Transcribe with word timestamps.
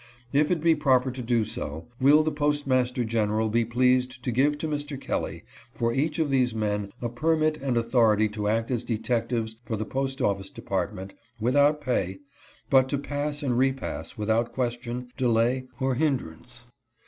If 0.33 0.49
it 0.49 0.61
be 0.63 0.73
proper 0.73 1.09
so 1.09 1.21
to 1.21 1.21
do, 1.21 1.85
will 1.99 2.23
the 2.23 2.31
postmas 2.31 2.91
ter 2.91 3.03
general 3.03 3.49
be 3.49 3.63
pleased 3.63 4.23
to 4.23 4.31
give 4.31 4.57
to 4.57 4.67
Mr. 4.67 4.99
Kelly, 4.99 5.43
for 5.75 5.93
each 5.93 6.17
of 6.17 6.31
these 6.31 6.55
men, 6.55 6.91
a 7.03 7.07
permit 7.07 7.57
and 7.61 7.77
authority 7.77 8.27
to 8.29 8.47
act 8.47 8.71
as 8.71 8.83
detectives 8.83 9.57
for 9.63 9.75
the 9.75 9.85
post 9.85 10.19
office 10.19 10.49
depart 10.49 10.95
ment, 10.95 11.13
without 11.39 11.81
pay, 11.81 12.17
but 12.71 12.89
to 12.89 12.97
pass 12.97 13.43
and 13.43 13.59
repass 13.59 14.17
without 14.17 14.51
question, 14.51 15.11
delay, 15.17 15.67
or 15.79 15.93
hindrance? 15.93 16.63